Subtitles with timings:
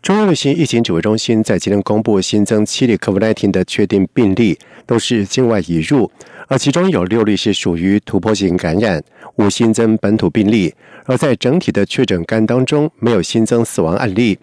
[0.00, 6.10] 中央流行疫情指挥中心在今天公布新增七例 COVID-19 的确定病例，都是境外引入，
[6.46, 9.02] 而其中有六例是属于突破性感染，
[9.36, 10.72] 无新增本土病例。
[11.04, 14.38] 而在整体的确诊干当中，没有新增死亡案例。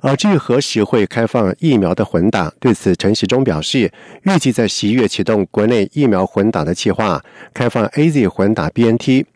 [0.00, 3.92] 而至于何时会开放疫苗的混打，对此陈时中表示，
[4.22, 9.26] 预计在十一月启动国内疫苗混打的计划，开放 A Z 混打 B N T。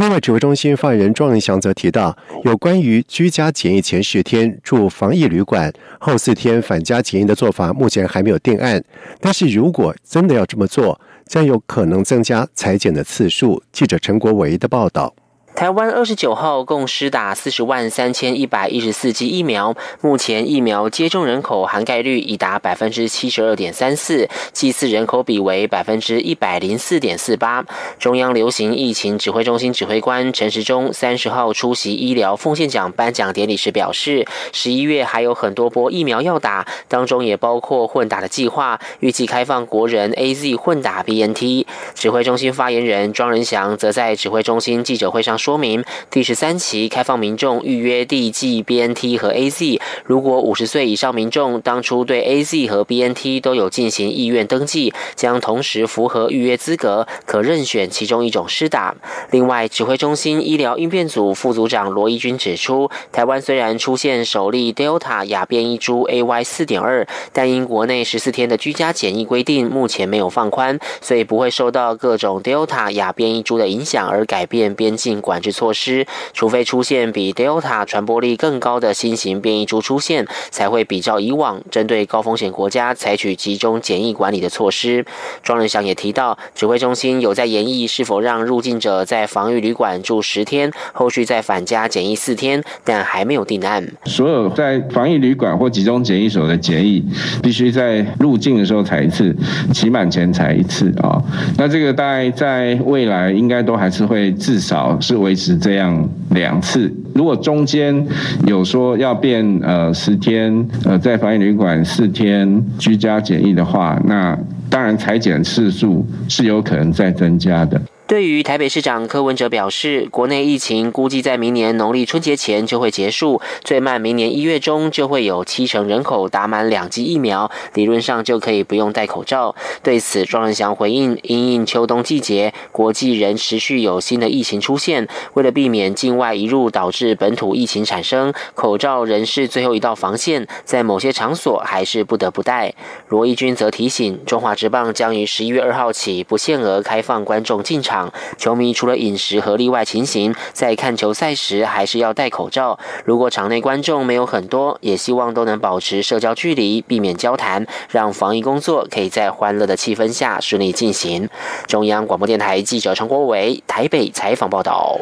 [0.00, 8.82] 另外，指挥中心发言人庄仁祥则提到，有关于居家检疫前十天住防疫旅馆，后四天返家检疫的做法，目前还没有定案。
[9.20, 13.62] 但是如果真的要这么做，将有可能增加裁剪的次数。
[13.72, 15.14] 记者陈国维的报道。
[15.60, 27.62] 台湾二十九号共施打四十万三千一百一十四剂疫苗，目前疫苗接种人口涵盖率已达百分之七十二点三四，祭祀人口比为百分之一百零四点四八。
[27.98, 41.66] 中央流行疫情指挥中心指挥官陈时中三十号出席医疗奉献奖颁奖典礼时表示，十一月还有很多波疫苗要打，当中也包括混打的计划，预计开放国人 A Z 混打 B N T。
[41.94, 45.49] 指挥中心发言人庄仁祥则在指挥中心记者会上说。
[45.50, 58.94] 说明第十三期开放民众预约第一剂 BNT 和 AZ，如果五十岁以上民众当初对 AZ 和 BNT 都有进行意愿登记，将同时符合预约资格，可任选其中一种施打。
[59.32, 75.39] 另外，指挥中心医疗应变组副组长罗义军指出，台湾虽然出现首例 Delta 亚变异株 AY 四点二，但因国内十四天的居家检疫规定目前没有放宽，所以不会受到各种 Delta 亚变异株的影响而改变边境管。
[75.52, 85.06] 措施，除非出现比 Delta 传播力更高的新型变异株出现，才会比照以往针对高风险国家采取集中检疫管理的措施。
[85.42, 93.90] 庄仁祥也提到，指挥中心有在研议是否让入境者在防御旅馆住十天，后续再返家检疫四天，但还没有定案。
[94.04, 97.02] 所有在防疫旅馆或集中检疫所的检疫，
[97.42, 99.34] 必须在入境的时候采一次，
[99.72, 101.16] 期满前采一次啊。
[101.56, 105.29] 那这个大概在未来应该都还是会至少是为。
[105.30, 108.04] 维持这样两次，如果中间
[108.48, 114.36] 有说要变呃十天呃在防疫旅馆四天居家检疫的话，那
[114.68, 117.80] 当然裁剪次数是有可能再增加的。
[118.10, 129.54] 对于台北市长柯文哲表示，国内疫情估计在明年农历春节前就会结束，最慢明年一月中就会有七成人口打满两剂疫苗，理论上就可以不用戴口罩。
[129.84, 142.74] 对此，庄仁祥回应：因应秋冬季节，国际仍持续有新的疫情出现，为了避免境外移入导致本土疫情产生，口罩仍是最后一道防线，在某些场所还是不得不戴。
[143.06, 147.99] 罗义军则提醒，中华职棒将于十一月二号起不限额开放观众进场。
[148.36, 152.78] 球迷除了饮食和例外情形，在看球赛时还是要戴口罩。
[153.04, 161.28] 如果场内观众没有很多，也希望都能保持社交距离，避免交谈，让防疫工作可以在欢乐的气氛下顺利进行。
[161.66, 164.98] 中央广播电台记者陈国伟台北采访报道。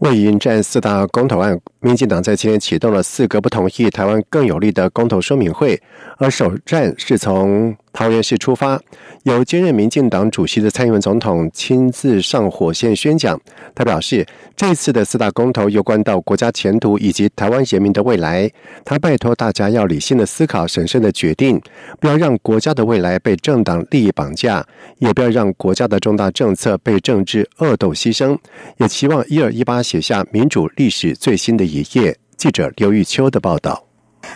[0.00, 5.80] 为迎战四大公投案，民进党在今天启动了四个不同意台湾更有利的公投说明会，
[6.18, 7.74] 而首战是从。
[7.96, 8.78] 桃园市出发，
[9.22, 13.40] 由兼任民进党主席的蔡英文总统亲自上火线宣讲。
[13.74, 18.50] 他表示，这次的四大公投有关到国家前途以及台湾人民的未来。
[18.84, 21.58] 他拜托大家要理性的思考、审慎的决定，
[21.98, 24.62] 不要让国家的未来被政党利益绑架，
[24.98, 28.36] 也不要让国家的重大政策被政治恶斗牺牲。
[28.76, 32.14] 也期望一二一八写下民主历史最新的一页。
[32.36, 33.85] 记者刘玉秋的报道。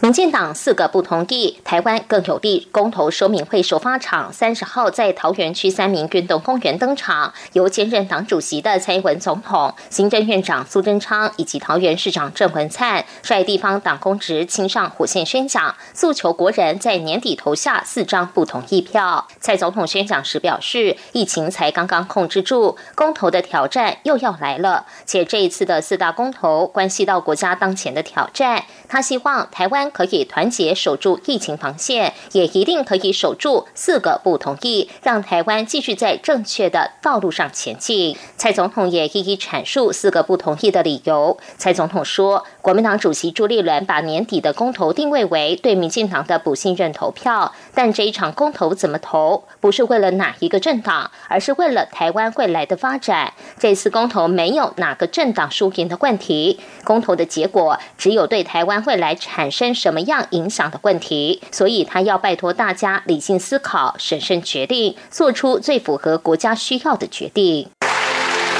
[0.00, 19.26] 民进党四个不同意台湾更有利公投说明会首发场三十号在桃园区三民运动公园登场，由兼任党主席的蔡英文总统、行政院长苏贞昌以及桃园市长郑文灿率地方党公职亲上火线宣讲，诉求国人在年底投下四张不同意票。
[19.40, 29.73] 蔡总统宣讲时表示，疫情才刚刚控制住，公投的挑战又要来了，且这一次的四大公投关系到国家当前的挑战，他希望台湾。
[29.74, 38.16] 湾可以团结守住疫情防线，也一定可以守住四个不同意，让台湾继续在正确的道路上前进。
[38.36, 41.36] 蔡总统也一一阐述四个不同意的理由。
[41.58, 53.32] 蔡总统说，国民党主席朱立伦把年底的公投定位为对民进党的不信任投票，但这一场公投怎么投，不是为了哪一个政党，而是为了台湾未来的发展。
[53.58, 61.40] 这次公投没有哪个政党输赢的问题，公投的结果只有对台湾未来产生什么样影响的问题。
[61.52, 67.68] 所以他要拜托大家理性思考、审慎决定，做出最符合国家需要的决定。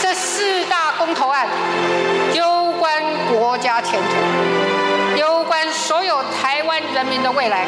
[0.00, 1.46] 这四大公投案，
[2.32, 7.66] 攸关国家前途，攸关所有台湾人民的未来。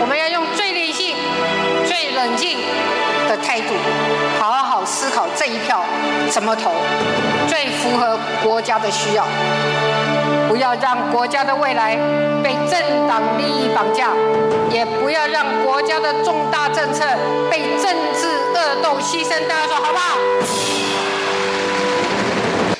[0.00, 1.16] 我们要用最理性、
[1.86, 2.58] 最冷静
[3.28, 3.74] 的态度，
[4.38, 5.84] 好好思考这一票
[6.28, 6.72] 怎么投，
[7.48, 9.26] 最符合国家的需要。
[10.48, 11.94] 不要让国家的未来
[12.42, 14.08] 被政党利益绑架，
[14.70, 17.04] 也不要让国家的重大政策
[17.50, 19.46] 被政治恶斗牺牲。
[19.46, 20.97] 大家说好不好？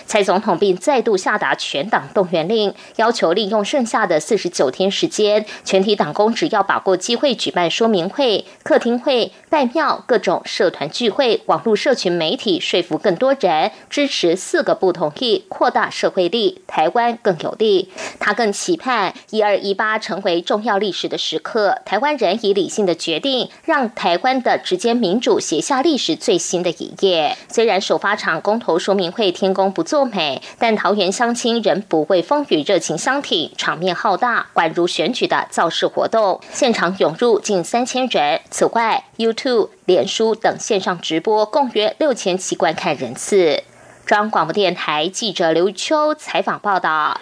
[0.08, 17.90] 蔡总统并再度下达全党动员令，要求利用剩下的四十九天时间，全体党工只要把握机会举办说明会、客厅会、拜庙、各种社团聚会、网络社群媒体，说服更多人支持四个不同意，扩大社会力，台湾更有利。
[18.18, 27.36] 他更期盼一二一八成为重要历史的时刻，台湾人以理性的决定，让台湾的直接民主写下历史最新的一页。
[27.50, 29.97] 虽然首发场公投说明会天公不作。
[30.04, 38.40] 美，但桃园相亲仍不畏风雨，热情相挺，场面浩大，宛如选举的造势活动，现场涌入近三千人。
[38.50, 43.62] 此外，YouTube、脸书等线上直播共约六千七观看人次。
[44.06, 47.20] 中央广播电台记者刘秋采访报道。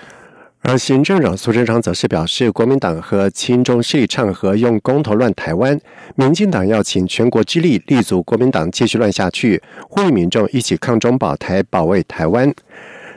[0.68, 5.80] 而行政长苏贞昌则是表示，国民党和亲中势力唱和，用公投乱台湾。
[6.16, 12.52] 民进党要请全国之力力阻国民党继续乱下去，呼吁民众一起抗中保台，保卫台湾。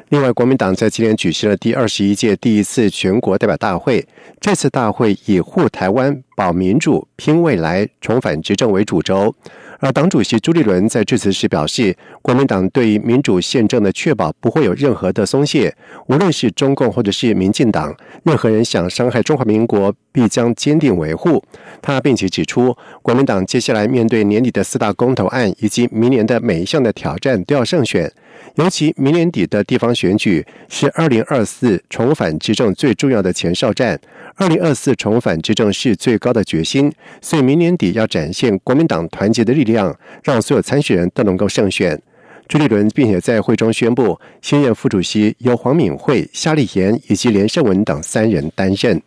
[0.10, 4.08] 另外，国民党在今年举行了第二十一届第一次全国代表大会，
[4.40, 9.34] 这次大会以护台湾、保民主、拼未来、重返执政为主轴。
[9.80, 15.74] 而党主席朱立伦在致辞时表示，国民党对于民主宪政的确保不会有任何的松懈，
[16.08, 21.42] 无论是中共或者是民进党，任何人想伤害中华民国，必将坚定维护。
[21.82, 28.12] 他并且指出，国民党接下来面对年底的四大公投案以及明年的每一项的挑战都要胜选，
[28.56, 34.00] 尤其明年底的地方选举是二零二四重返执政最重要的前哨战。
[34.36, 36.92] 二零二四重返执政是最高的决心，
[37.22, 42.02] 所以明年底要展现国民党团结的力量，让所有参选人都能够胜选。
[42.48, 49.02] 朱立伦并且在会中宣布，新任副主席由黄敏惠、夏立言以及连胜文等三人担任。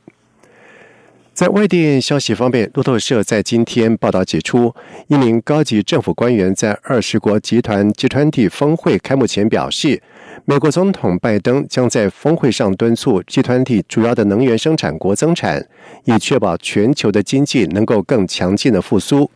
[1.34, 4.74] 在外电消息方面，路透社在今天报道指出，
[5.08, 10.02] 一名高级政府官员在二十国集团集团体峰会开幕前表示。
[10.44, 15.66] 美国总统拜登将在峰会上敦促集团体主要的能源生产国增产，
[16.04, 19.30] 以确保全球的经济能够更强劲的复苏。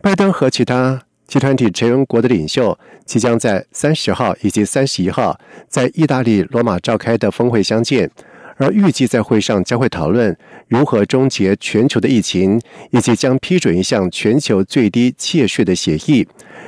[0.00, 5.38] 拜登和其他集团体成员国的领袖即将在三十号以及三十一号
[5.68, 8.08] 在意大利罗马召开的峰会相见。
[8.56, 10.36] 而预计在会上将会讨论
[10.68, 12.60] 如何终结全球的疫情，
[12.90, 16.26] 以及将批准一项全球最低契税的协议。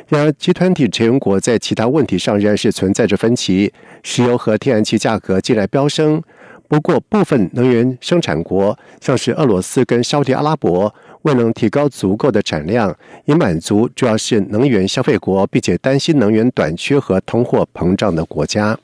[0.09, 3.73] 然而，集团体成员国在其他问题上仍然是存在着分歧，
[4.03, 6.23] 石油和天然气价格近来飙升。
[6.69, 10.93] 不过，部分能源生产国，像是俄罗斯跟沙特阿拉伯，
[11.23, 18.77] 未能提高足够的产量，以满足主要是能源消费国，并且担心能源短缺和通货膨胀的国家。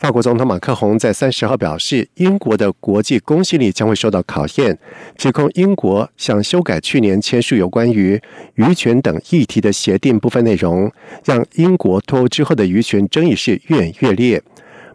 [0.00, 4.78] 法国总统马克宏在三十号表示，英国的国际公信力将会受到考验，
[5.14, 8.18] 指控英国想修改去年签署有关于
[8.54, 10.90] 渔权等议题的协定部分内容，
[11.22, 14.42] 让英国脱欧之后的渔权争议是越演越烈。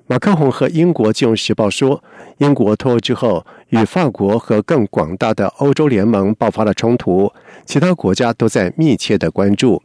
[0.07, 2.03] 马克宏和英国金融时报说，
[2.39, 7.31] 英国脱欧之后，与法国和更广大的欧洲联盟爆发了冲突，
[7.63, 9.83] 其他国家都在密切的关注。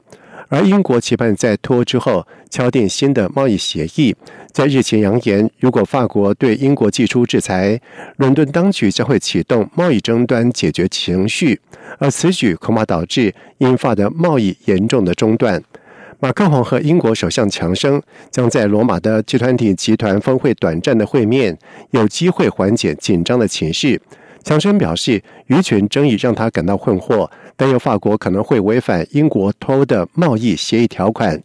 [0.50, 4.14] 而英国期盼在脱欧之后敲定新的贸易协议，
[4.52, 7.80] 在日前扬言，如果法国对英国寄出制裁，
[8.16, 11.60] 伦敦当局将会启动贸易争端解决程序，
[11.98, 15.62] 而此举恐怕导致英法的贸易严重的中断。
[16.18, 18.02] 马克龙和英国首相强生
[18.32, 21.56] 将在罗马的集团体集团峰会短暂的会面，
[21.92, 24.00] 有机会缓解紧张的情绪。
[24.42, 27.30] 强生表示，鱼群争议让他感到困惑，
[27.60, 31.38] 担忧法国可能会违反英国脱欧的贸易协议条款。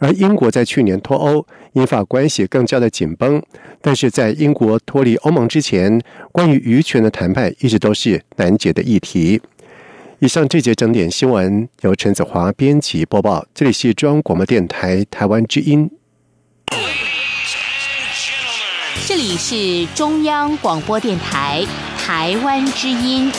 [0.00, 3.40] 而英国在去年脱欧，英法关系更加的紧绷。
[3.80, 9.40] 但是在英国脱离欧盟之前，关于渔权的谈判一直都是难解的议题。
[10.18, 15.88] 以上这节整点新闻由陈子华编辑播报，这里是中央广播电台台湾之音。
[19.06, 21.64] 这里是中央广播电台
[21.96, 23.30] 台湾之音。